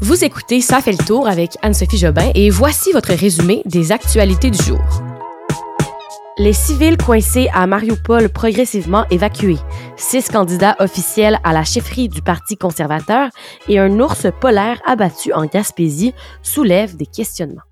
Vous 0.00 0.24
écoutez 0.24 0.60
Ça 0.60 0.80
fait 0.80 0.92
le 0.92 1.04
tour 1.04 1.26
avec 1.26 1.56
Anne-Sophie 1.60 1.98
Jobin 1.98 2.30
et 2.36 2.50
voici 2.50 2.92
votre 2.92 3.12
résumé 3.12 3.62
des 3.64 3.90
actualités 3.90 4.48
du 4.48 4.62
jour. 4.62 4.78
Les 6.38 6.52
civils 6.52 6.96
coincés 6.96 7.48
à 7.52 7.66
Mariupol 7.66 8.28
progressivement 8.28 9.06
évacués, 9.10 9.58
six 9.96 10.28
candidats 10.28 10.76
officiels 10.78 11.40
à 11.42 11.52
la 11.52 11.64
chefferie 11.64 12.08
du 12.08 12.22
Parti 12.22 12.56
conservateur 12.56 13.30
et 13.68 13.80
un 13.80 13.98
ours 13.98 14.28
polaire 14.40 14.80
abattu 14.86 15.32
en 15.32 15.46
Gaspésie 15.46 16.14
soulèvent 16.42 16.96
des 16.96 17.06
questionnements. 17.06 17.62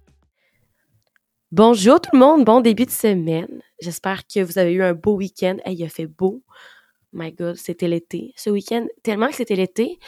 Bonjour 1.52 2.00
tout 2.00 2.10
le 2.12 2.18
monde, 2.18 2.44
bon 2.44 2.60
début 2.60 2.86
de 2.86 2.90
semaine. 2.90 3.62
J'espère 3.80 4.26
que 4.26 4.40
vous 4.40 4.58
avez 4.58 4.72
eu 4.72 4.82
un 4.82 4.94
beau 4.94 5.14
week-end. 5.14 5.58
il 5.64 5.84
a 5.84 5.88
fait 5.88 6.06
beau. 6.06 6.42
My 7.16 7.32
God, 7.32 7.56
c'était 7.56 7.88
l'été. 7.88 8.34
Ce 8.36 8.50
week-end, 8.50 8.86
tellement 9.02 9.28
que 9.28 9.34
c'était 9.34 9.56
l'été, 9.56 9.98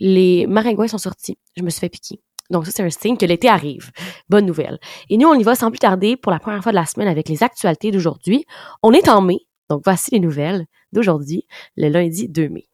les 0.00 0.46
maringouins 0.46 0.88
sont 0.88 0.98
sortis. 0.98 1.36
Je 1.58 1.62
me 1.62 1.68
suis 1.68 1.80
fait 1.80 1.90
piquer. 1.90 2.20
Donc 2.50 2.64
ça, 2.64 2.72
c'est 2.74 2.82
un 2.82 2.90
signe 2.90 3.18
que 3.18 3.26
l'été 3.26 3.48
arrive. 3.48 3.90
Bonne 4.30 4.46
nouvelle. 4.46 4.78
Et 5.10 5.18
nous, 5.18 5.28
on 5.28 5.34
y 5.34 5.42
va 5.42 5.54
sans 5.54 5.70
plus 5.70 5.78
tarder 5.78 6.16
pour 6.16 6.32
la 6.32 6.38
première 6.38 6.62
fois 6.62 6.72
de 6.72 6.76
la 6.76 6.86
semaine 6.86 7.08
avec 7.08 7.28
les 7.28 7.42
actualités 7.42 7.90
d'aujourd'hui. 7.90 8.46
On 8.82 8.92
est 8.92 9.08
en 9.08 9.20
mai, 9.20 9.40
donc 9.68 9.82
voici 9.84 10.10
les 10.12 10.20
nouvelles 10.20 10.64
d'aujourd'hui, 10.92 11.46
le 11.76 11.88
lundi 11.88 12.28
2 12.28 12.48
mai. 12.48 12.66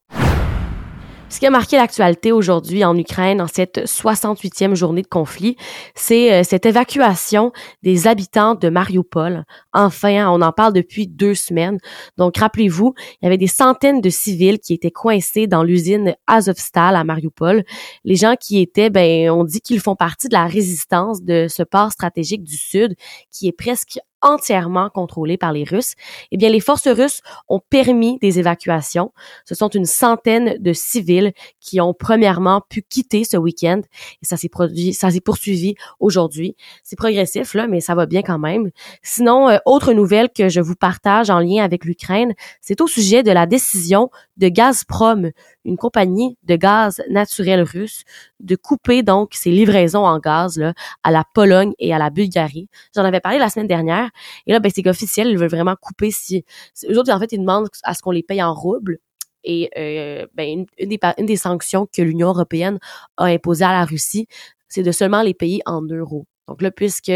Ce 1.30 1.38
qui 1.38 1.46
a 1.46 1.50
marqué 1.50 1.76
l'actualité 1.76 2.32
aujourd'hui 2.32 2.84
en 2.84 2.96
Ukraine, 2.96 3.40
en 3.40 3.46
cette 3.46 3.78
68e 3.86 4.74
journée 4.74 5.02
de 5.02 5.06
conflit, 5.06 5.56
c'est 5.94 6.32
euh, 6.32 6.42
cette 6.42 6.66
évacuation 6.66 7.52
des 7.84 8.08
habitants 8.08 8.56
de 8.56 8.68
Mariupol. 8.68 9.44
Enfin, 9.72 10.28
on 10.28 10.42
en 10.42 10.50
parle 10.50 10.72
depuis 10.72 11.06
deux 11.06 11.36
semaines. 11.36 11.78
Donc, 12.18 12.38
rappelez-vous, 12.38 12.94
il 12.98 13.24
y 13.24 13.26
avait 13.28 13.38
des 13.38 13.46
centaines 13.46 14.00
de 14.00 14.10
civils 14.10 14.58
qui 14.58 14.74
étaient 14.74 14.90
coincés 14.90 15.46
dans 15.46 15.62
l'usine 15.62 16.16
Azovstal 16.26 16.96
à 16.96 17.04
Mariupol. 17.04 17.62
Les 18.04 18.16
gens 18.16 18.34
qui 18.34 18.60
étaient, 18.60 18.90
ben, 18.90 19.30
on 19.30 19.44
dit 19.44 19.60
qu'ils 19.60 19.80
font 19.80 19.94
partie 19.94 20.28
de 20.28 20.34
la 20.34 20.48
résistance 20.48 21.22
de 21.22 21.46
ce 21.48 21.62
port 21.62 21.92
stratégique 21.92 22.42
du 22.42 22.56
Sud 22.56 22.96
qui 23.30 23.46
est 23.46 23.56
presque 23.56 24.00
entièrement 24.22 24.90
contrôlé 24.90 25.36
par 25.36 25.52
les 25.52 25.64
Russes, 25.64 25.94
eh 26.30 26.36
bien, 26.36 26.48
les 26.48 26.60
forces 26.60 26.88
russes 26.88 27.20
ont 27.48 27.60
permis 27.60 28.18
des 28.18 28.38
évacuations. 28.38 29.12
Ce 29.44 29.54
sont 29.54 29.68
une 29.68 29.84
centaine 29.84 30.56
de 30.58 30.72
civils 30.72 31.32
qui 31.60 31.80
ont 31.80 31.94
premièrement 31.94 32.62
pu 32.68 32.82
quitter 32.82 33.24
ce 33.24 33.36
week-end 33.36 33.80
et 34.22 34.26
ça 34.26 34.36
s'est 34.36 34.48
produit, 34.48 34.92
ça 34.94 35.10
s'est 35.10 35.20
poursuivi 35.20 35.74
aujourd'hui. 35.98 36.56
C'est 36.82 36.96
progressif, 36.96 37.54
là, 37.54 37.66
mais 37.66 37.80
ça 37.80 37.94
va 37.94 38.06
bien 38.06 38.22
quand 38.22 38.38
même. 38.38 38.70
Sinon, 39.02 39.48
euh, 39.48 39.58
autre 39.66 39.92
nouvelle 39.92 40.28
que 40.30 40.48
je 40.48 40.60
vous 40.60 40.74
partage 40.76 41.30
en 41.30 41.40
lien 41.40 41.64
avec 41.64 41.84
l'Ukraine, 41.84 42.34
c'est 42.60 42.80
au 42.80 42.86
sujet 42.86 43.22
de 43.22 43.30
la 43.30 43.46
décision 43.46 44.10
de 44.36 44.48
Gazprom, 44.48 45.30
une 45.64 45.76
compagnie 45.76 46.36
de 46.42 46.56
gaz 46.56 47.02
naturel 47.10 47.62
russe, 47.62 48.02
de 48.40 48.56
couper 48.56 49.02
donc 49.02 49.34
ses 49.34 49.50
livraisons 49.50 50.06
en 50.06 50.18
gaz 50.18 50.58
là, 50.58 50.74
à 51.02 51.10
la 51.10 51.24
Pologne 51.34 51.72
et 51.78 51.92
à 51.94 51.98
la 51.98 52.10
Bulgarie. 52.10 52.68
J'en 52.94 53.04
avais 53.04 53.20
parlé 53.20 53.38
la 53.38 53.50
semaine 53.50 53.66
dernière. 53.66 54.10
Et 54.46 54.52
là, 54.52 54.60
ben, 54.60 54.70
c'est 54.74 54.86
officiel, 54.86 55.28
ils 55.28 55.38
veulent 55.38 55.50
vraiment 55.50 55.76
couper 55.80 56.10
si... 56.10 56.44
Eux 56.88 56.98
autres, 56.98 57.12
en 57.12 57.18
fait, 57.18 57.32
ils 57.32 57.40
demandent 57.40 57.68
à 57.82 57.94
ce 57.94 58.02
qu'on 58.02 58.10
les 58.10 58.22
paye 58.22 58.42
en 58.42 58.54
roubles. 58.54 58.98
Et 59.44 59.70
euh, 59.78 60.26
ben, 60.34 60.66
une, 60.78 60.88
des, 60.88 60.98
une 61.18 61.26
des 61.26 61.36
sanctions 61.36 61.86
que 61.92 62.02
l'Union 62.02 62.28
européenne 62.28 62.78
a 63.16 63.24
imposées 63.24 63.64
à 63.64 63.72
la 63.72 63.84
Russie, 63.84 64.26
c'est 64.68 64.82
de 64.82 64.92
seulement 64.92 65.22
les 65.22 65.34
payer 65.34 65.60
en 65.66 65.82
euros. 65.82 66.26
Donc 66.48 66.62
là, 66.62 66.70
puisque 66.70 67.12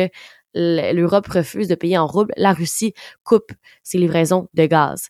l'Europe 0.55 1.27
refuse 1.27 1.69
de 1.69 1.75
payer 1.75 1.98
en 1.98 2.06
roubles, 2.06 2.33
la 2.37 2.53
Russie 2.53 2.95
coupe 3.25 3.53
ses 3.83 3.98
livraisons 3.98 4.48
de 4.55 4.67
gaz. 4.67 5.09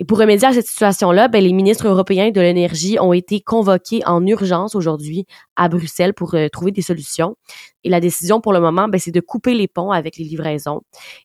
Et 0.00 0.04
pour 0.04 0.18
remédier 0.18 0.46
à 0.46 0.52
cette 0.52 0.68
situation-là, 0.68 1.26
ben, 1.26 1.42
les 1.42 1.52
ministres 1.52 1.88
européens 1.88 2.30
de 2.30 2.40
l'énergie 2.40 3.00
ont 3.00 3.12
été 3.12 3.40
convoqués 3.40 4.00
en 4.06 4.24
urgence 4.24 4.76
aujourd'hui 4.76 5.26
à 5.56 5.68
Bruxelles 5.68 6.14
pour 6.14 6.36
euh, 6.36 6.46
trouver 6.48 6.70
des 6.70 6.82
solutions. 6.82 7.34
Et 7.82 7.90
la 7.90 7.98
décision 7.98 8.40
pour 8.40 8.52
le 8.52 8.60
moment, 8.60 8.86
ben, 8.86 9.00
c'est 9.00 9.10
de 9.10 9.20
couper 9.20 9.54
les 9.54 9.66
ponts 9.66 9.90
avec 9.90 10.16
les 10.16 10.24
livraisons. 10.24 10.82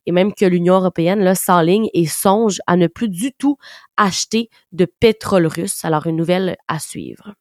Et 0.08 0.12
même 0.12 0.34
que 0.34 0.46
l'Union 0.46 0.74
européenne 0.74 1.20
là, 1.20 1.36
s'enligne 1.36 1.88
et 1.94 2.08
songe 2.08 2.62
à 2.66 2.76
ne 2.76 2.88
plus 2.88 3.10
du 3.10 3.32
tout 3.32 3.58
acheter 3.96 4.50
de 4.72 4.86
pétrole 4.86 5.46
russe. 5.46 5.86
Alors 5.86 6.08
une 6.08 6.16
nouvelle 6.16 6.58
à 6.68 6.80
suivre. 6.80 7.36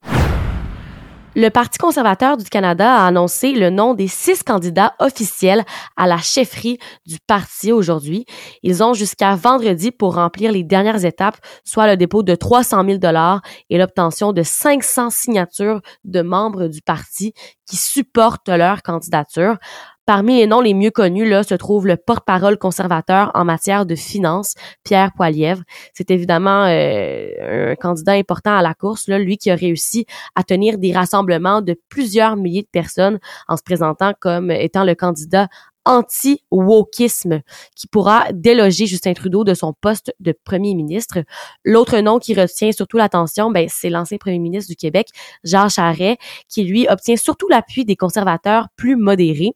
Le 1.34 1.48
Parti 1.48 1.78
conservateur 1.78 2.37
du 2.37 2.44
Canada 2.44 2.94
a 2.94 3.06
annoncé 3.06 3.53
le 3.53 3.70
nom 3.70 3.94
des 3.94 4.06
six 4.06 4.43
candidats 4.43 4.94
officiels 4.98 5.65
à 5.97 6.06
la 6.06 6.19
chefferie 6.19 6.76
du 7.06 7.16
parti 7.26 7.72
aujourd'hui. 7.72 8.26
Ils 8.62 8.84
ont 8.84 8.93
jusqu'à 8.93 9.34
vendredi 9.34 9.93
pour 9.93 10.16
remplir 10.16 10.53
les 10.53 10.62
dernières 10.62 11.06
étapes, 11.06 11.38
soit 11.65 11.87
le 11.87 11.97
dépôt 11.97 12.22
de 12.22 12.34
300 12.34 12.84
000 12.84 12.98
dollars 12.98 13.41
et 13.70 13.78
l'obtention 13.78 14.34
de 14.34 14.43
500 14.43 15.09
signatures 15.09 15.81
de 16.04 16.20
membres 16.20 16.66
du 16.66 16.82
parti 16.82 17.32
qui 17.64 17.78
supportent 17.78 18.50
leur 18.50 18.82
candidature. 18.82 19.56
Parmi 20.04 20.38
les 20.38 20.48
noms 20.48 20.60
les 20.60 20.74
mieux 20.74 20.90
connus, 20.90 21.28
là, 21.28 21.44
se 21.44 21.54
trouve 21.54 21.86
le 21.86 21.96
porte-parole 21.96 22.58
conservateur 22.58 23.30
en 23.34 23.44
matière 23.44 23.86
de 23.86 23.94
finances, 23.94 24.54
Pierre 24.82 25.12
Poilievre. 25.14 25.62
C'est 25.94 26.10
évidemment 26.10 26.64
euh, 26.64 27.70
un 27.72 27.76
candidat 27.76 28.14
important 28.14 28.56
à 28.56 28.62
la 28.62 28.74
course, 28.74 29.06
là, 29.06 29.20
lui 29.20 29.38
qui 29.38 29.48
a 29.50 29.54
réussi 29.54 30.04
à 30.34 30.42
tenir 30.42 30.78
des 30.78 30.92
rassemblements 30.92 31.62
de 31.62 31.76
plusieurs 31.88 32.34
milliers 32.34 32.62
de 32.62 32.68
personnes 32.72 33.20
en 33.46 33.56
se 33.56 33.62
présentant 33.62 34.12
comme 34.18 34.50
étant 34.50 34.82
le 34.82 34.96
candidat 34.96 35.46
anti-wokisme 35.84 37.43
qui 37.76 37.87
pourra 37.87 38.26
déloger 38.32 38.87
Justin 38.87 39.15
Trudeau 39.15 39.44
de 39.44 39.54
son 39.54 39.72
poste 39.72 40.15
de 40.20 40.32
premier 40.44 40.75
ministre. 40.75 41.19
L'autre 41.65 41.98
nom 41.98 42.19
qui 42.19 42.34
retient 42.34 42.72
surtout 42.72 42.97
l'attention, 42.97 43.50
ben, 43.50 43.66
c'est 43.69 43.91
l'ancien 43.91 44.19
premier 44.19 44.38
ministre 44.38 44.70
du 44.70 44.76
Québec, 44.76 45.09
Jean 45.44 45.69
Charest, 45.69 46.19
qui 46.48 46.65
lui 46.65 46.87
obtient 46.88 47.16
surtout 47.16 47.48
l'appui 47.48 47.84
des 47.84 47.97
conservateurs 47.97 48.69
plus 48.76 48.97
modérés. 48.97 49.53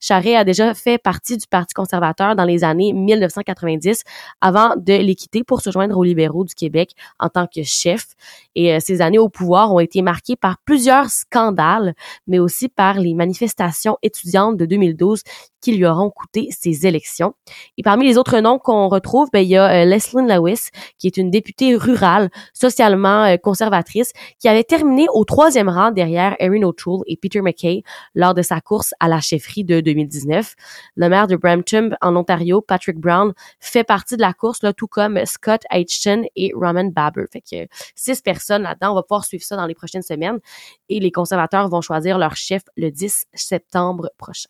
Charest 0.00 0.36
a 0.36 0.44
déjà 0.44 0.74
fait 0.74 0.98
partie 0.98 1.36
du 1.36 1.46
Parti 1.46 1.74
conservateur 1.74 2.36
dans 2.36 2.44
les 2.44 2.64
années 2.64 2.92
1990 2.92 4.02
avant 4.40 4.74
de 4.76 4.94
les 4.94 5.14
quitter 5.14 5.44
pour 5.44 5.60
se 5.60 5.70
joindre 5.70 5.96
aux 5.96 6.04
libéraux 6.04 6.44
du 6.44 6.54
Québec 6.54 6.92
en 7.18 7.28
tant 7.28 7.46
que 7.46 7.62
chef. 7.62 8.14
Et 8.54 8.74
euh, 8.74 8.78
ces 8.80 9.00
années 9.00 9.18
au 9.18 9.28
pouvoir 9.28 9.72
ont 9.72 9.80
été 9.80 10.02
marquées 10.02 10.36
par 10.36 10.58
plusieurs 10.64 11.10
scandales, 11.10 11.94
mais 12.26 12.38
aussi 12.38 12.68
par 12.68 12.98
les 12.98 13.14
manifestations 13.14 13.96
étudiantes 14.02 14.56
de 14.56 14.66
2012 14.66 15.22
qui 15.60 15.69
lui 15.76 15.86
auront 15.86 16.10
coûté 16.10 16.48
ses 16.50 16.86
élections. 16.86 17.34
Et 17.76 17.82
parmi 17.82 18.06
les 18.06 18.18
autres 18.18 18.38
noms 18.38 18.58
qu'on 18.58 18.88
retrouve, 18.88 19.28
ben, 19.32 19.40
il 19.40 19.48
y 19.48 19.56
a 19.56 19.82
euh, 19.82 19.84
Leslyn 19.84 20.26
Lewis, 20.26 20.68
qui 20.98 21.06
est 21.06 21.16
une 21.16 21.30
députée 21.30 21.76
rurale, 21.76 22.30
socialement 22.52 23.24
euh, 23.24 23.36
conservatrice, 23.36 24.12
qui 24.38 24.48
avait 24.48 24.64
terminé 24.64 25.06
au 25.12 25.24
troisième 25.24 25.68
rang 25.68 25.90
derrière 25.90 26.36
Erin 26.38 26.62
O'Toole 26.62 27.02
et 27.06 27.16
Peter 27.16 27.40
McKay 27.40 27.82
lors 28.14 28.34
de 28.34 28.42
sa 28.42 28.60
course 28.60 28.94
à 29.00 29.08
la 29.08 29.20
chefferie 29.20 29.64
de 29.64 29.80
2019. 29.80 30.54
Le 30.96 31.08
maire 31.08 31.26
de 31.26 31.36
Brampton, 31.36 31.90
en 32.00 32.16
Ontario, 32.16 32.60
Patrick 32.60 32.98
Brown, 32.98 33.32
fait 33.58 33.84
partie 33.84 34.16
de 34.16 34.22
la 34.22 34.32
course, 34.32 34.62
là, 34.62 34.72
tout 34.72 34.86
comme 34.86 35.18
Scott 35.24 35.62
Aitchison 35.70 36.22
et 36.36 36.52
Roman 36.54 36.84
Baber. 36.84 37.24
Fait 37.32 37.40
que 37.40 37.68
six 37.94 38.20
personnes 38.20 38.62
là-dedans. 38.62 38.92
On 38.92 38.94
va 38.94 39.02
pouvoir 39.02 39.24
suivre 39.24 39.44
ça 39.44 39.56
dans 39.56 39.66
les 39.66 39.74
prochaines 39.74 40.02
semaines. 40.02 40.38
Et 40.88 41.00
les 41.00 41.12
conservateurs 41.12 41.68
vont 41.68 41.80
choisir 41.80 42.18
leur 42.18 42.36
chef 42.36 42.62
le 42.76 42.90
10 42.90 43.26
septembre 43.34 44.10
prochain. 44.18 44.48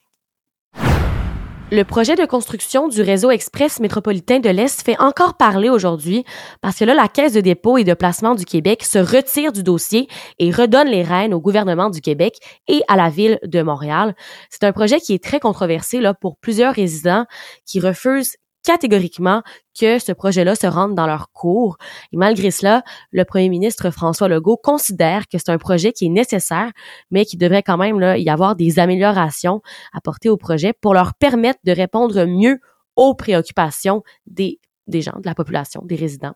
Le 1.72 1.84
projet 1.84 2.16
de 2.16 2.24
construction 2.24 2.88
du 2.88 3.00
réseau 3.00 3.30
express 3.30 3.78
métropolitain 3.78 4.40
de 4.40 4.48
l'Est 4.48 4.82
fait 4.82 4.98
encore 4.98 5.36
parler 5.36 5.70
aujourd'hui 5.70 6.24
parce 6.62 6.76
que 6.76 6.84
là, 6.84 6.94
la 6.94 7.06
Caisse 7.06 7.32
de 7.32 7.40
dépôt 7.40 7.78
et 7.78 7.84
de 7.84 7.94
placement 7.94 8.34
du 8.34 8.44
Québec 8.44 8.82
se 8.82 8.98
retire 8.98 9.52
du 9.52 9.62
dossier 9.62 10.08
et 10.40 10.50
redonne 10.50 10.88
les 10.88 11.04
rênes 11.04 11.32
au 11.32 11.40
gouvernement 11.40 11.88
du 11.88 12.00
Québec 12.00 12.38
et 12.66 12.82
à 12.88 12.96
la 12.96 13.08
ville 13.08 13.38
de 13.44 13.62
Montréal. 13.62 14.16
C'est 14.50 14.64
un 14.64 14.72
projet 14.72 14.98
qui 14.98 15.14
est 15.14 15.22
très 15.22 15.38
controversé 15.38 16.00
là, 16.00 16.12
pour 16.12 16.38
plusieurs 16.38 16.74
résidents 16.74 17.24
qui 17.66 17.78
refusent 17.78 18.34
catégoriquement 18.64 19.42
que 19.78 19.98
ce 19.98 20.12
projet-là 20.12 20.54
se 20.54 20.66
rende 20.66 20.94
dans 20.94 21.06
leur 21.06 21.30
cours. 21.32 21.76
Et 22.12 22.16
malgré 22.16 22.50
cela, 22.50 22.82
le 23.10 23.24
premier 23.24 23.48
ministre 23.48 23.90
François 23.90 24.28
Legault 24.28 24.56
considère 24.56 25.28
que 25.28 25.38
c'est 25.38 25.50
un 25.50 25.58
projet 25.58 25.92
qui 25.92 26.06
est 26.06 26.10
nécessaire, 26.10 26.70
mais 27.10 27.24
qui 27.24 27.36
devrait 27.36 27.62
quand 27.62 27.78
même 27.78 27.98
là, 28.00 28.18
y 28.18 28.28
avoir 28.28 28.56
des 28.56 28.78
améliorations 28.78 29.62
apportées 29.92 30.28
au 30.28 30.36
projet 30.36 30.72
pour 30.72 30.94
leur 30.94 31.14
permettre 31.14 31.60
de 31.64 31.72
répondre 31.72 32.24
mieux 32.26 32.58
aux 32.96 33.14
préoccupations 33.14 34.02
des 34.26 34.60
des 34.90 35.00
gens, 35.00 35.18
de 35.18 35.26
la 35.26 35.34
population, 35.34 35.82
des 35.84 35.96
résidents. 35.96 36.34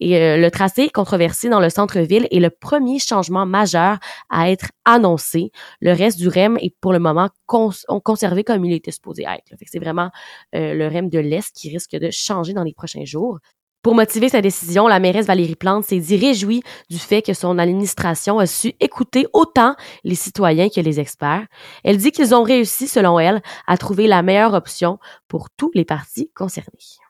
Et 0.00 0.16
euh, 0.16 0.36
le 0.36 0.50
tracé 0.50 0.90
controversé 0.90 1.48
dans 1.48 1.60
le 1.60 1.70
centre-ville 1.70 2.28
est 2.30 2.40
le 2.40 2.50
premier 2.50 2.98
changement 2.98 3.46
majeur 3.46 3.98
à 4.28 4.50
être 4.50 4.66
annoncé. 4.84 5.50
Le 5.80 5.92
reste 5.92 6.18
du 6.18 6.28
REM 6.28 6.58
est 6.60 6.74
pour 6.80 6.92
le 6.92 6.98
moment 6.98 7.30
conservé 7.46 8.44
comme 8.44 8.64
il 8.64 8.72
était 8.72 8.90
supposé 8.90 9.22
être. 9.22 9.54
C'est 9.66 9.78
vraiment 9.78 10.10
euh, 10.54 10.74
le 10.74 10.86
REM 10.86 11.08
de 11.08 11.18
l'Est 11.18 11.54
qui 11.54 11.70
risque 11.70 11.96
de 11.96 12.10
changer 12.10 12.52
dans 12.52 12.64
les 12.64 12.74
prochains 12.74 13.04
jours. 13.04 13.38
Pour 13.82 13.96
motiver 13.96 14.28
sa 14.28 14.40
décision, 14.40 14.86
la 14.86 15.00
mairesse 15.00 15.26
Valérie 15.26 15.56
Plante 15.56 15.84
s'est 15.84 15.98
dit 15.98 16.16
réjouie 16.16 16.62
du 16.88 16.98
fait 16.98 17.20
que 17.20 17.34
son 17.34 17.58
administration 17.58 18.38
a 18.38 18.46
su 18.46 18.74
écouter 18.78 19.26
autant 19.32 19.74
les 20.04 20.14
citoyens 20.14 20.68
que 20.68 20.80
les 20.80 21.00
experts. 21.00 21.48
Elle 21.82 21.96
dit 21.96 22.12
qu'ils 22.12 22.32
ont 22.32 22.44
réussi, 22.44 22.86
selon 22.86 23.18
elle, 23.18 23.42
à 23.66 23.76
trouver 23.76 24.06
la 24.06 24.22
meilleure 24.22 24.54
option 24.54 24.98
pour 25.26 25.50
tous 25.50 25.72
les 25.74 25.84
partis 25.84 26.30
concernés. 26.32 27.01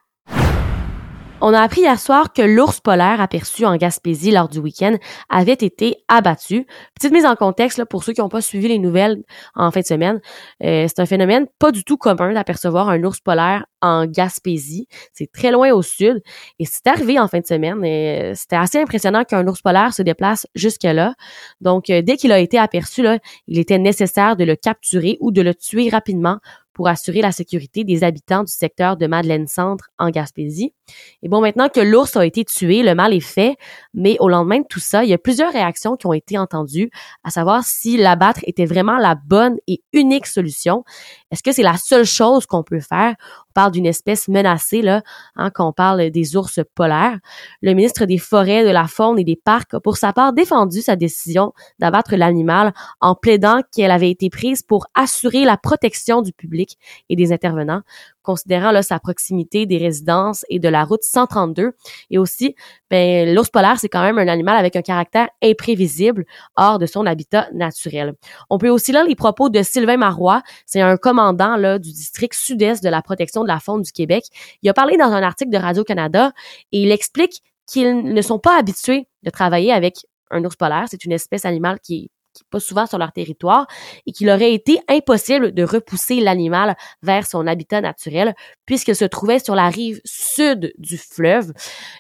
On 1.45 1.55
a 1.55 1.61
appris 1.61 1.81
hier 1.81 1.99
soir 1.99 2.33
que 2.33 2.41
l'ours 2.41 2.79
polaire 2.79 3.21
aperçu 3.21 3.67
en 3.67 3.75
Gaspésie 3.77 4.31
lors 4.31 4.49
du 4.49 4.61
week-end 4.61 4.95
avait 5.29 5.55
été 5.55 5.97
abattu. 6.07 6.69
Petite 6.95 7.13
mise 7.13 7.27
en 7.27 7.35
contexte 7.35 7.79
là, 7.79 7.85
pour 7.85 8.05
ceux 8.05 8.13
qui 8.13 8.21
n'ont 8.21 8.29
pas 8.29 8.41
suivi 8.41 8.69
les 8.69 8.79
nouvelles 8.79 9.25
en 9.57 9.73
fin 9.73 9.81
de 9.81 9.85
semaine. 9.85 10.21
Euh, 10.63 10.87
c'est 10.87 11.01
un 11.01 11.07
phénomène 11.07 11.49
pas 11.59 11.73
du 11.73 11.83
tout 11.83 11.97
commun 11.97 12.33
d'apercevoir 12.33 12.89
un 12.91 13.03
ours 13.03 13.19
polaire 13.19 13.67
en 13.81 14.07
Gaspésie. 14.07 14.87
C'est 15.13 15.33
très 15.33 15.51
loin 15.51 15.73
au 15.73 15.83
sud. 15.83 16.23
Et 16.61 16.65
c'est 16.65 16.87
arrivé 16.87 17.19
en 17.19 17.27
fin 17.27 17.41
de 17.41 17.47
semaine. 17.47 17.85
Et 17.85 18.35
c'était 18.37 18.55
assez 18.55 18.79
impressionnant 18.79 19.25
qu'un 19.25 19.45
ours 19.49 19.63
polaire 19.63 19.93
se 19.93 20.03
déplace 20.03 20.47
jusque-là. 20.55 21.15
Donc, 21.61 21.91
euh, 21.91 22.03
dès 22.03 22.17
qu'il 22.17 22.31
a 22.31 22.39
été 22.39 22.57
aperçu, 22.57 23.03
là, 23.03 23.19
il 23.49 23.59
était 23.59 23.79
nécessaire 23.79 24.37
de 24.37 24.45
le 24.45 24.55
capturer 24.55 25.19
ou 25.19 25.33
de 25.33 25.43
le 25.43 25.57
tuer 25.57 25.89
rapidement 25.89 26.39
pour 26.73 26.89
assurer 26.89 27.21
la 27.21 27.33
sécurité 27.33 27.85
des 27.85 28.05
habitants 28.05 28.45
du 28.45 28.53
secteur 28.53 28.97
de 28.97 29.07
Madeleine-Centre 29.07 29.91
en 29.99 30.11
Gaspésie. 30.11 30.73
Et 31.23 31.29
bon, 31.29 31.41
maintenant 31.41 31.69
que 31.69 31.81
l'ours 31.81 32.17
a 32.17 32.25
été 32.25 32.45
tué, 32.45 32.83
le 32.83 32.95
mal 32.95 33.13
est 33.13 33.21
fait, 33.21 33.57
mais 33.95 34.17
au 34.21 34.29
lendemain 34.29 34.61
de 34.61 34.67
tout 34.69 34.81
ça, 34.81 35.05
il 35.05 35.11
y 35.11 35.15
a 35.15 35.19
plusieurs 35.19 35.53
réactions 35.53 35.97
qui 35.97 36.07
ont 36.07 36.13
été 36.13 36.39
entendues, 36.39 36.91
à 37.25 37.31
savoir 37.31 37.65
si 37.65 37.97
l'abattre 37.97 38.41
était 38.47 38.67
vraiment 38.67 38.99
la 38.99 39.15
bonne 39.15 39.57
et 39.67 39.83
unique 39.93 40.27
solution. 40.27 40.85
Est-ce 41.33 41.43
que 41.43 41.51
c'est 41.51 41.63
la 41.63 41.79
seule 41.79 42.05
chose 42.05 42.45
qu'on 42.45 42.63
peut 42.63 42.81
faire? 42.81 43.15
On 43.49 43.53
parle 43.55 43.73
d'une 43.73 43.87
espèce 43.87 44.29
menacée, 44.29 44.83
là, 44.83 45.03
hein, 45.35 45.51
quand 45.51 45.67
on 45.67 45.73
parle 45.73 46.11
des 46.11 46.37
ours 46.37 46.61
polaires. 46.75 47.19
Le 47.63 47.73
ministre 47.73 48.05
des 48.05 48.19
Forêts, 48.19 48.65
de 48.65 48.71
la 48.71 48.87
Faune 48.87 49.19
et 49.19 49.25
des 49.25 49.41
Parcs 49.43 49.73
a 49.73 49.81
pour 49.81 49.97
sa 49.97 50.13
part 50.13 50.35
défendu 50.35 50.83
sa 50.83 50.95
décision 50.95 51.55
d'abattre 51.79 52.17
l'animal 52.17 52.75
en 53.01 53.15
plaidant 53.15 53.63
qu'elle 53.75 53.91
avait 53.91 54.11
été 54.11 54.29
prise 54.29 54.63
pour 54.63 54.87
assurer 54.95 55.45
la 55.45 55.57
protection 55.57 56.21
du 56.21 56.33
public 56.35 56.79
et 57.09 57.17
des 57.17 57.33
intervenants, 57.33 57.81
considérant 58.23 58.71
là, 58.71 58.83
sa 58.83 58.99
proximité 58.99 59.67
des 59.67 59.79
résidences 59.79 60.45
et 60.49 60.59
de 60.59 60.69
la 60.69 60.85
route 60.85 61.03
132. 61.03 61.73
Et 62.11 62.19
aussi, 62.19 62.55
ben, 62.91 63.35
l'ours 63.35 63.51
polaire, 63.51 63.79
c'est 63.79 63.89
quand 63.89 64.03
même 64.03 64.19
un 64.19 64.29
animal 64.29 64.57
avec 64.57 64.77
un 64.77 64.83
caractère 64.83 65.29
imprévisible 65.43 66.25
hors 66.57 66.79
de 66.79 66.87
son 66.87 67.07
habitat 67.07 67.49
naturel. 67.53 68.15
On 68.51 68.59
peut 68.59 68.69
aussi 68.69 68.93
lire 68.93 69.05
les 69.05 69.15
propos 69.15 69.49
de 69.49 69.63
Sylvain 69.63 69.97
Marois, 69.97 70.43
c'est 70.67 70.81
un 70.81 70.97
commandant 70.97 71.57
là, 71.57 71.79
du 71.79 71.91
district 71.91 72.35
sud-est 72.35 72.83
de 72.83 72.89
la 72.89 73.03
protection 73.03 73.43
de 73.43 73.49
la 73.49 73.61
faune 73.61 73.83
du 73.83 73.93
Québec. 73.93 74.25
Il 74.63 74.69
a 74.69 74.75
parlé 74.75 74.97
dans 74.97 75.13
un 75.13 75.23
article 75.23 75.51
de 75.51 75.59
Radio-Canada 75.59 76.33
et 76.73 76.83
il 76.83 76.91
explique 76.91 77.43
qu'ils 77.67 78.03
ne 78.03 78.23
sont 78.23 78.39
pas 78.39 78.59
habitués 78.59 79.07
de 79.23 79.31
travailler 79.31 79.73
avec 79.73 80.07
un 80.31 80.45
ours 80.45 80.57
polaire. 80.57 80.87
C'est 80.91 81.05
une 81.05 81.13
espèce 81.13 81.45
animale 81.45 81.79
qui 81.81 82.05
est 82.05 82.11
pas 82.51 82.61
souvent 82.61 82.87
sur 82.87 82.99
leur 82.99 83.13
territoire 83.13 83.67
et 84.07 84.13
qu'il 84.13 84.31
aurait 84.31 84.53
été 84.53 84.81
impossible 84.89 85.53
de 85.53 85.63
repousser 85.63 86.21
l'animal 86.21 86.77
vers 87.03 87.27
son 87.27 87.47
habitat 87.47 87.81
naturel 87.81 88.35
puisqu'il 88.67 88.97
se 88.97 89.05
trouvait 89.05 89.39
sur 89.39 89.55
la 89.55 89.69
rive 89.69 90.01
sud 90.05 90.73
du 90.79 90.99
fleuve. 90.99 91.53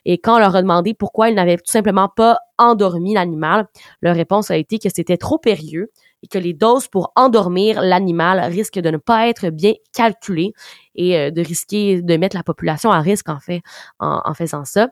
Et 0.04 0.18
quand 0.18 0.36
on 0.36 0.38
leur 0.38 0.56
a 0.56 0.62
demandé 0.62 0.94
pourquoi 0.94 1.28
ils 1.28 1.34
n'avaient 1.34 1.56
tout 1.56 1.70
simplement 1.70 2.08
pas 2.08 2.38
endormi 2.58 3.14
l'animal, 3.14 3.66
leur 4.00 4.14
réponse 4.16 4.50
a 4.50 4.56
été 4.56 4.78
que 4.78 4.88
c'était 4.94 5.16
trop 5.16 5.38
périlleux 5.38 5.90
et 6.22 6.28
que 6.28 6.38
les 6.38 6.52
doses 6.52 6.88
pour 6.88 7.12
endormir 7.16 7.82
l'animal 7.82 8.40
risquent 8.52 8.78
de 8.78 8.90
ne 8.90 8.96
pas 8.96 9.28
être 9.28 9.50
bien 9.50 9.74
calculées 9.92 10.52
et 10.94 11.18
euh, 11.18 11.30
de 11.30 11.42
risquer 11.42 12.00
de 12.00 12.16
mettre 12.16 12.36
la 12.36 12.44
population 12.44 12.90
à 12.90 13.00
risque 13.00 13.28
en 13.28 13.40
fait 13.40 13.62
en, 13.98 14.20
en 14.24 14.34
faisant 14.34 14.64
ça. 14.64 14.90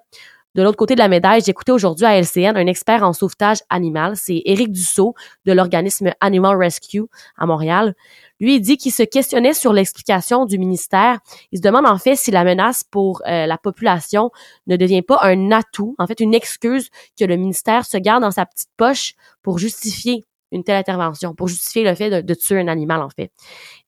De 0.56 0.62
l'autre 0.64 0.76
côté 0.76 0.94
de 0.94 0.98
la 0.98 1.06
médaille, 1.06 1.42
j'écoutais 1.42 1.70
aujourd'hui 1.70 2.06
à 2.06 2.18
LCN 2.20 2.56
un 2.56 2.66
expert 2.66 3.04
en 3.04 3.12
sauvetage 3.12 3.58
animal, 3.68 4.16
c'est 4.16 4.42
Éric 4.44 4.72
Dussault 4.72 5.14
de 5.46 5.52
l'organisme 5.52 6.12
Animal 6.20 6.56
Rescue 6.56 7.04
à 7.36 7.46
Montréal. 7.46 7.94
Lui, 8.40 8.56
il 8.56 8.60
dit 8.60 8.76
qu'il 8.76 8.90
se 8.90 9.04
questionnait 9.04 9.54
sur 9.54 9.72
l'explication 9.72 10.46
du 10.46 10.58
ministère. 10.58 11.20
Il 11.52 11.58
se 11.58 11.62
demande 11.62 11.86
en 11.86 11.98
fait 11.98 12.16
si 12.16 12.32
la 12.32 12.42
menace 12.42 12.82
pour 12.82 13.22
euh, 13.28 13.46
la 13.46 13.58
population 13.58 14.30
ne 14.66 14.76
devient 14.76 15.02
pas 15.02 15.20
un 15.22 15.52
atout, 15.52 15.94
en 15.98 16.06
fait 16.08 16.18
une 16.18 16.34
excuse 16.34 16.88
que 17.18 17.24
le 17.24 17.36
ministère 17.36 17.84
se 17.84 17.98
garde 17.98 18.22
dans 18.22 18.32
sa 18.32 18.44
petite 18.44 18.70
poche 18.76 19.14
pour 19.42 19.58
justifier 19.58 20.26
une 20.52 20.64
telle 20.64 20.76
intervention 20.76 21.34
pour 21.34 21.48
justifier 21.48 21.84
le 21.84 21.94
fait 21.94 22.22
de, 22.22 22.34
tuer 22.34 22.60
un 22.60 22.68
animal, 22.68 23.02
en 23.02 23.08
fait. 23.10 23.32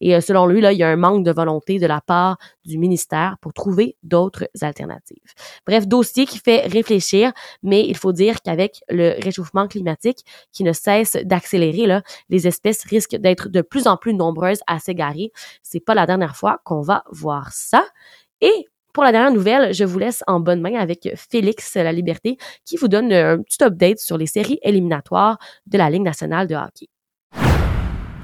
Et 0.01 0.15
euh, 0.15 0.21
selon 0.21 0.47
lui, 0.47 0.61
là, 0.61 0.73
il 0.73 0.79
y 0.79 0.83
a 0.83 0.89
un 0.89 0.97
manque 0.97 1.25
de 1.25 1.33
volonté 1.33 1.79
de 1.79 1.87
la 1.87 2.01
part 2.01 2.37
du 2.65 2.79
ministère 2.79 3.37
pour 3.41 3.53
trouver 3.53 3.97
d'autres 4.03 4.49
alternatives. 4.61 5.33
Bref, 5.67 5.87
dossier 5.87 6.27
qui 6.27 6.39
fait 6.39 6.67
réfléchir, 6.67 7.33
mais 7.63 7.85
il 7.87 7.97
faut 7.97 8.13
dire 8.13 8.41
qu'avec 8.43 8.83
le 8.89 9.15
réchauffement 9.23 9.67
climatique 9.67 10.25
qui 10.53 10.65
ne 10.65 10.73
cesse 10.73 11.17
d'accélérer, 11.25 11.87
là, 11.87 12.03
les 12.29 12.47
espèces 12.47 12.85
risquent 12.85 13.17
d'être 13.17 13.49
de 13.49 13.63
plus 13.63 13.87
en 13.87 13.97
plus 13.97 14.15
nombreuses 14.15 14.61
à 14.67 14.79
s'égarer. 14.79 15.33
C'est 15.63 15.81
pas 15.81 15.95
la 15.95 16.07
dernière 16.07 16.37
fois 16.37 16.61
qu'on 16.65 16.81
va 16.81 17.05
voir 17.11 17.53
ça. 17.53 17.85
Et 18.41 18.67
pour 18.93 19.05
la 19.05 19.13
dernière 19.13 19.33
nouvelle, 19.33 19.73
je 19.75 19.85
vous 19.85 19.99
laisse 19.99 20.23
en 20.27 20.41
bonne 20.41 20.61
main 20.61 20.75
avec 20.75 21.09
Félix 21.17 21.75
La 21.75 21.93
Liberté 21.93 22.37
qui 22.65 22.77
vous 22.77 22.89
donne 22.89 23.13
un 23.13 23.43
petit 23.43 23.63
update 23.65 23.99
sur 23.99 24.19
les 24.19 24.27
séries 24.27 24.59
éliminatoires 24.63 25.39
de 25.67 25.79
la 25.79 25.91
Ligue 25.91 26.03
nationale 26.03 26.47
de 26.47 26.55
hockey. 26.55 26.89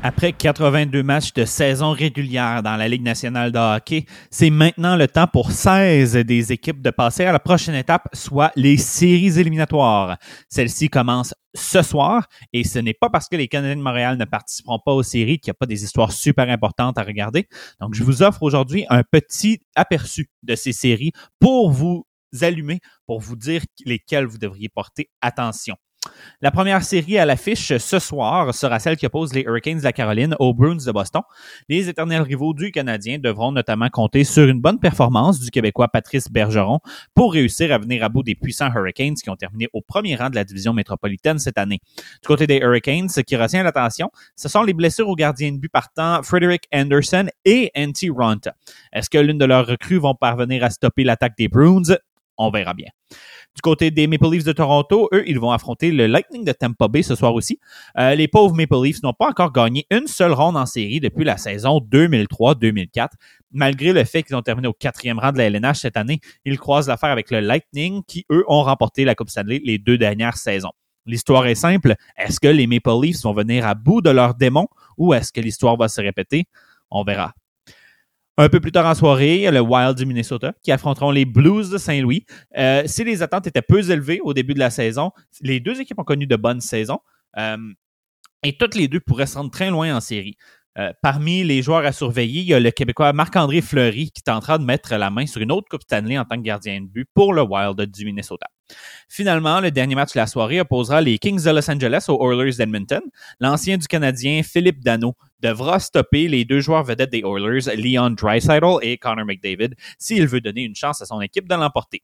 Après 0.00 0.32
82 0.32 1.02
matchs 1.02 1.32
de 1.32 1.44
saison 1.44 1.90
régulière 1.90 2.62
dans 2.62 2.76
la 2.76 2.86
Ligue 2.86 3.02
nationale 3.02 3.50
de 3.50 3.58
hockey, 3.58 4.06
c'est 4.30 4.48
maintenant 4.48 4.94
le 4.94 5.08
temps 5.08 5.26
pour 5.26 5.50
16 5.50 6.14
des 6.18 6.52
équipes 6.52 6.80
de 6.80 6.90
passer 6.90 7.24
à 7.24 7.32
la 7.32 7.40
prochaine 7.40 7.74
étape, 7.74 8.08
soit 8.12 8.52
les 8.54 8.76
séries 8.76 9.40
éliminatoires. 9.40 10.16
Celle-ci 10.48 10.88
commence 10.88 11.34
ce 11.52 11.82
soir 11.82 12.28
et 12.52 12.62
ce 12.62 12.78
n'est 12.78 12.94
pas 12.94 13.10
parce 13.10 13.28
que 13.28 13.34
les 13.34 13.48
Canadiens 13.48 13.74
de 13.74 13.82
Montréal 13.82 14.16
ne 14.18 14.24
participeront 14.24 14.78
pas 14.78 14.92
aux 14.92 15.02
séries 15.02 15.40
qu'il 15.40 15.50
n'y 15.50 15.56
a 15.56 15.58
pas 15.58 15.66
des 15.66 15.82
histoires 15.82 16.12
super 16.12 16.48
importantes 16.48 16.96
à 16.96 17.02
regarder. 17.02 17.48
Donc, 17.80 17.94
je 17.94 18.04
vous 18.04 18.22
offre 18.22 18.44
aujourd'hui 18.44 18.86
un 18.90 19.02
petit 19.02 19.58
aperçu 19.74 20.30
de 20.44 20.54
ces 20.54 20.72
séries 20.72 21.10
pour 21.40 21.72
vous 21.72 22.06
allumer, 22.40 22.78
pour 23.06 23.18
vous 23.18 23.34
dire 23.34 23.62
lesquelles 23.84 24.26
vous 24.26 24.38
devriez 24.38 24.68
porter 24.68 25.10
attention. 25.20 25.74
La 26.40 26.50
première 26.50 26.84
série 26.84 27.18
à 27.18 27.26
l'affiche 27.26 27.76
ce 27.76 27.98
soir 27.98 28.54
sera 28.54 28.78
celle 28.78 28.96
qui 28.96 29.06
oppose 29.06 29.34
les 29.34 29.42
Hurricanes 29.42 29.78
de 29.78 29.84
la 29.84 29.92
Caroline 29.92 30.36
aux 30.38 30.54
Bruins 30.54 30.76
de 30.76 30.92
Boston. 30.92 31.22
Les 31.68 31.88
éternels 31.88 32.22
rivaux 32.22 32.54
du 32.54 32.70
Canadien 32.70 33.18
devront 33.18 33.50
notamment 33.50 33.88
compter 33.88 34.24
sur 34.24 34.46
une 34.48 34.60
bonne 34.60 34.78
performance 34.78 35.40
du 35.40 35.50
Québécois 35.50 35.88
Patrice 35.88 36.30
Bergeron 36.30 36.78
pour 37.14 37.32
réussir 37.32 37.72
à 37.72 37.78
venir 37.78 38.04
à 38.04 38.08
bout 38.08 38.22
des 38.22 38.34
puissants 38.34 38.70
Hurricanes 38.72 39.14
qui 39.14 39.30
ont 39.30 39.36
terminé 39.36 39.68
au 39.72 39.80
premier 39.80 40.14
rang 40.16 40.30
de 40.30 40.36
la 40.36 40.44
division 40.44 40.72
métropolitaine 40.72 41.38
cette 41.38 41.58
année. 41.58 41.80
Du 42.22 42.28
côté 42.28 42.46
des 42.46 42.58
Hurricanes, 42.58 43.08
ce 43.08 43.20
qui 43.20 43.36
retient 43.36 43.62
l'attention, 43.62 44.10
ce 44.36 44.48
sont 44.48 44.62
les 44.62 44.74
blessures 44.74 45.08
aux 45.08 45.16
gardiens 45.16 45.52
de 45.52 45.58
but 45.58 45.70
partant 45.70 46.22
Frederick 46.22 46.68
Anderson 46.72 47.26
et 47.44 47.70
Antti 47.76 48.10
Ronta. 48.10 48.54
Est-ce 48.92 49.10
que 49.10 49.18
l'une 49.18 49.38
de 49.38 49.44
leurs 49.44 49.66
recrues 49.66 49.98
vont 49.98 50.14
parvenir 50.14 50.62
à 50.62 50.70
stopper 50.70 51.04
l'attaque 51.04 51.36
des 51.36 51.48
Bruins? 51.48 51.96
On 52.38 52.50
verra 52.50 52.72
bien. 52.72 52.88
Du 53.54 53.62
côté 53.62 53.90
des 53.90 54.06
Maple 54.06 54.30
Leafs 54.30 54.44
de 54.44 54.52
Toronto, 54.52 55.08
eux, 55.12 55.24
ils 55.26 55.40
vont 55.40 55.50
affronter 55.50 55.90
le 55.90 56.06
Lightning 56.06 56.44
de 56.44 56.52
Tampa 56.52 56.86
Bay 56.86 57.02
ce 57.02 57.16
soir 57.16 57.34
aussi. 57.34 57.58
Euh, 57.98 58.14
les 58.14 58.28
pauvres 58.28 58.54
Maple 58.54 58.76
Leafs 58.84 59.02
n'ont 59.02 59.12
pas 59.12 59.30
encore 59.30 59.52
gagné 59.52 59.86
une 59.90 60.06
seule 60.06 60.32
ronde 60.32 60.56
en 60.56 60.64
série 60.64 61.00
depuis 61.00 61.24
la 61.24 61.36
saison 61.36 61.80
2003-2004. 61.80 63.08
Malgré 63.50 63.92
le 63.92 64.04
fait 64.04 64.22
qu'ils 64.22 64.36
ont 64.36 64.42
terminé 64.42 64.68
au 64.68 64.72
quatrième 64.72 65.18
rang 65.18 65.32
de 65.32 65.38
la 65.38 65.46
LNH 65.46 65.78
cette 65.78 65.96
année, 65.96 66.20
ils 66.44 66.58
croisent 66.58 66.88
l'affaire 66.88 67.10
avec 67.10 67.32
le 67.32 67.40
Lightning 67.40 68.02
qui, 68.06 68.24
eux, 68.30 68.44
ont 68.46 68.62
remporté 68.62 69.04
la 69.04 69.16
Coupe 69.16 69.30
Stanley 69.30 69.60
les 69.64 69.78
deux 69.78 69.98
dernières 69.98 70.36
saisons. 70.36 70.72
L'histoire 71.04 71.46
est 71.46 71.54
simple. 71.56 71.96
Est-ce 72.16 72.38
que 72.38 72.48
les 72.48 72.66
Maple 72.66 72.90
Leafs 73.02 73.22
vont 73.22 73.32
venir 73.32 73.66
à 73.66 73.74
bout 73.74 74.02
de 74.02 74.10
leurs 74.10 74.34
démons 74.34 74.68
ou 74.98 75.14
est-ce 75.14 75.32
que 75.32 75.40
l'histoire 75.40 75.76
va 75.76 75.88
se 75.88 76.00
répéter? 76.00 76.44
On 76.90 77.02
verra. 77.02 77.32
Un 78.40 78.48
peu 78.48 78.60
plus 78.60 78.70
tard 78.70 78.86
en 78.86 78.94
soirée, 78.94 79.34
il 79.34 79.40
y 79.40 79.46
a 79.48 79.50
le 79.50 79.58
Wild 79.58 79.96
du 79.96 80.06
Minnesota 80.06 80.52
qui 80.62 80.70
affronteront 80.70 81.10
les 81.10 81.24
Blues 81.24 81.70
de 81.70 81.76
Saint-Louis. 81.76 82.24
Euh, 82.56 82.84
si 82.86 83.02
les 83.02 83.20
attentes 83.20 83.48
étaient 83.48 83.62
peu 83.62 83.90
élevées 83.90 84.20
au 84.22 84.32
début 84.32 84.54
de 84.54 84.60
la 84.60 84.70
saison, 84.70 85.10
les 85.40 85.58
deux 85.58 85.80
équipes 85.80 85.98
ont 85.98 86.04
connu 86.04 86.28
de 86.28 86.36
bonnes 86.36 86.60
saisons. 86.60 87.00
Euh, 87.36 87.56
et 88.44 88.56
toutes 88.56 88.76
les 88.76 88.86
deux 88.86 89.00
pourraient 89.00 89.26
se 89.26 89.36
rendre 89.36 89.50
très 89.50 89.70
loin 89.70 89.92
en 89.92 90.00
série. 90.00 90.36
Euh, 90.78 90.92
parmi 91.02 91.42
les 91.42 91.62
joueurs 91.62 91.84
à 91.84 91.90
surveiller, 91.90 92.42
il 92.42 92.46
y 92.46 92.54
a 92.54 92.60
le 92.60 92.70
Québécois 92.70 93.12
Marc-André 93.12 93.60
Fleury 93.60 94.12
qui 94.12 94.22
tentera 94.22 94.58
de 94.58 94.64
mettre 94.64 94.94
la 94.94 95.10
main 95.10 95.26
sur 95.26 95.42
une 95.42 95.50
autre 95.50 95.66
Coupe 95.68 95.82
Stanley 95.82 96.16
en 96.16 96.24
tant 96.24 96.36
que 96.36 96.42
gardien 96.42 96.80
de 96.80 96.86
but 96.86 97.08
pour 97.12 97.32
le 97.34 97.42
Wild 97.42 97.80
du 97.90 98.04
Minnesota. 98.04 98.46
Finalement, 99.08 99.60
le 99.60 99.70
dernier 99.70 99.94
match 99.94 100.12
de 100.12 100.18
la 100.18 100.26
soirée 100.26 100.60
opposera 100.60 101.00
les 101.00 101.18
Kings 101.18 101.42
de 101.42 101.50
Los 101.50 101.70
Angeles 101.70 102.06
aux 102.08 102.32
Oilers 102.32 102.56
d'Edmonton. 102.56 103.00
L'ancien 103.40 103.78
du 103.78 103.86
Canadien 103.86 104.42
Philippe 104.42 104.84
Dano 104.84 105.14
devra 105.40 105.80
stopper 105.80 106.28
les 106.28 106.44
deux 106.44 106.60
joueurs 106.60 106.84
vedettes 106.84 107.10
des 107.10 107.22
Oilers, 107.24 107.74
Leon 107.76 108.10
Dreisaitl 108.10 108.78
et 108.82 108.98
Connor 108.98 109.24
McDavid, 109.24 109.74
s'il 109.98 110.26
veut 110.26 110.40
donner 110.40 110.62
une 110.62 110.74
chance 110.74 111.00
à 111.00 111.06
son 111.06 111.20
équipe 111.20 111.48
de 111.48 111.54
l'emporter. 111.54 112.02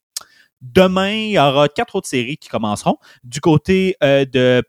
Demain, 0.63 1.13
il 1.13 1.31
y 1.33 1.39
aura 1.39 1.69
quatre 1.69 1.97
autres 1.97 2.09
séries 2.09 2.39
qui 2.39 2.49
commenceront. 2.49 2.97
Du 3.23 3.41
côté 3.41 3.97
euh, 4.03 4.25
de 4.25 4.63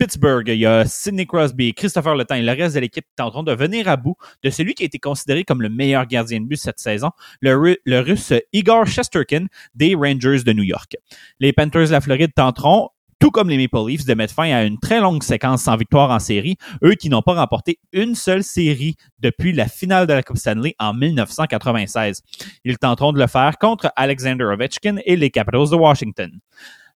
Pittsburgh, 0.00 0.48
il 0.48 0.60
y 0.60 0.64
a 0.64 0.86
Sidney 0.86 1.26
Crosby, 1.26 1.74
Christopher 1.74 2.14
Le 2.14 2.24
et 2.34 2.40
le 2.40 2.52
reste 2.52 2.74
de 2.74 2.80
l'équipe 2.80 3.04
tenteront 3.16 3.42
de 3.42 3.52
venir 3.52 3.86
à 3.86 3.98
bout 3.98 4.16
de 4.42 4.48
celui 4.48 4.72
qui 4.72 4.82
a 4.82 4.86
été 4.86 4.98
considéré 4.98 5.44
comme 5.44 5.60
le 5.60 5.68
meilleur 5.68 6.06
gardien 6.06 6.40
de 6.40 6.46
but 6.46 6.56
cette 6.56 6.78
saison, 6.78 7.10
le, 7.42 7.76
le 7.84 8.00
russe 8.00 8.32
Igor 8.54 8.86
Shesterkin 8.86 9.44
des 9.74 9.94
Rangers 9.94 10.42
de 10.42 10.54
New 10.54 10.62
York. 10.62 10.96
Les 11.38 11.52
Panthers 11.52 11.88
de 11.88 11.92
la 11.92 12.00
Floride 12.00 12.32
tenteront 12.34 12.88
tout 13.18 13.30
comme 13.30 13.50
les 13.50 13.58
Maple 13.58 13.90
Leafs, 13.90 14.06
de 14.06 14.14
mettre 14.14 14.32
fin 14.32 14.50
à 14.50 14.62
une 14.62 14.78
très 14.78 15.00
longue 15.00 15.22
séquence 15.22 15.64
sans 15.64 15.76
victoire 15.76 16.10
en 16.10 16.18
série, 16.18 16.56
eux 16.82 16.94
qui 16.94 17.10
n'ont 17.10 17.20
pas 17.20 17.34
remporté 17.34 17.78
une 17.92 18.14
seule 18.14 18.42
série 18.42 18.96
depuis 19.18 19.52
la 19.52 19.68
finale 19.68 20.06
de 20.06 20.14
la 20.14 20.22
Coupe 20.22 20.38
Stanley 20.38 20.74
en 20.78 20.94
1996. 20.94 22.22
Ils 22.64 22.78
tenteront 22.78 23.12
de 23.12 23.18
le 23.18 23.26
faire 23.26 23.58
contre 23.58 23.92
Alexander 23.96 24.44
Ovechkin 24.44 24.96
et 25.04 25.16
les 25.16 25.28
Capitals 25.28 25.68
de 25.68 25.76
Washington. 25.76 26.30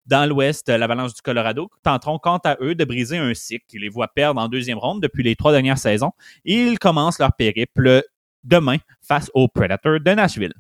Dans 0.07 0.29
l'Ouest, 0.29 0.69
l'Avalanche 0.69 1.15
du 1.15 1.23
Colorado 1.23 1.71
tenteront 1.83 2.19
quant 2.19 2.41
à 2.45 2.57
eux 2.61 2.75
de 2.75 2.85
briser 2.85 3.19
un 3.19 3.35
cycle 3.35 3.65
qui 3.69 3.79
les 3.79 3.89
voit 3.89 4.09
perdre 4.09 4.41
en 4.41 4.49
deuxième 4.49 4.79
ronde 4.79 5.01
depuis 5.01 5.23
les 5.23 5.37
trois 5.37 5.53
dernières 5.53 5.79
saisons. 5.79 6.11
Ils 6.45 6.79
commencent 6.79 7.19
leur 7.19 7.35
périple 7.35 8.03
demain 8.45 8.79
face 9.01 9.31
aux 9.35 9.49
Predators 9.49 10.01
de 10.01 10.11
Nashville. 10.11 10.55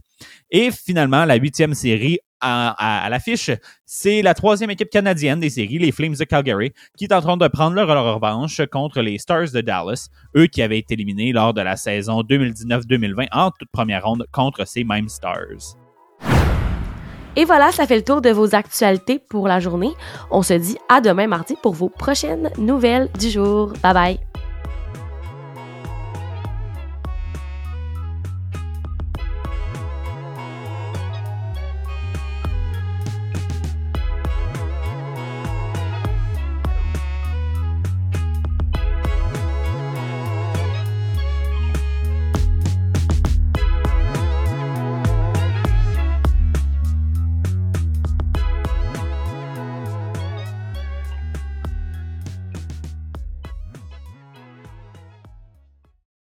Et 0.50 0.70
finalement, 0.70 1.24
la 1.24 1.34
huitième 1.34 1.74
série 1.74 2.20
à, 2.44 3.06
l'affiche, 3.08 3.50
c'est 3.86 4.20
la 4.20 4.34
troisième 4.34 4.70
équipe 4.70 4.90
canadienne 4.90 5.38
des 5.38 5.50
séries, 5.50 5.78
les 5.78 5.92
Flames 5.92 6.14
de 6.14 6.24
Calgary, 6.24 6.72
qui 6.96 7.06
train 7.06 7.36
de 7.36 7.48
prendre 7.48 7.76
leur 7.76 8.14
revanche 8.14 8.60
contre 8.70 9.00
les 9.00 9.18
Stars 9.18 9.52
de 9.52 9.60
Dallas, 9.60 10.08
eux 10.36 10.46
qui 10.46 10.60
avaient 10.60 10.78
été 10.78 10.94
éliminés 10.94 11.32
lors 11.32 11.54
de 11.54 11.60
la 11.60 11.76
saison 11.76 12.22
2019-2020 12.22 13.28
en 13.30 13.50
toute 13.52 13.70
première 13.70 14.04
ronde 14.04 14.26
contre 14.32 14.66
ces 14.66 14.82
mêmes 14.82 15.08
Stars. 15.08 15.76
Et 17.36 17.44
voilà, 17.44 17.72
ça 17.72 17.86
fait 17.86 17.96
le 17.96 18.04
tour 18.04 18.20
de 18.20 18.30
vos 18.30 18.54
actualités 18.54 19.18
pour 19.18 19.48
la 19.48 19.60
journée. 19.60 19.92
On 20.30 20.42
se 20.42 20.54
dit 20.54 20.78
à 20.88 21.00
demain 21.00 21.26
mardi 21.26 21.56
pour 21.62 21.72
vos 21.72 21.88
prochaines 21.88 22.50
nouvelles 22.58 23.08
du 23.18 23.30
jour. 23.30 23.72
Bye 23.82 23.94
bye. 23.94 24.31